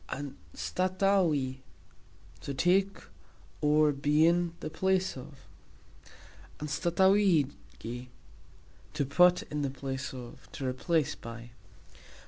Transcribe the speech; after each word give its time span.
"Anstatauxi", 0.09 1.59
to 2.41 2.53
take 2.55 3.03
(or, 3.61 3.91
be 3.91 4.25
in) 4.25 4.55
the 4.59 4.71
place 4.71 5.15
of; 5.15 5.47
"anstatauxigi", 6.57 8.07
to 8.95 9.05
put 9.05 9.43
in 9.43 9.61
the 9.61 9.69
place 9.69 10.11
of, 10.11 10.51
to 10.53 10.65
replace 10.67 11.13
(by). 11.13 11.51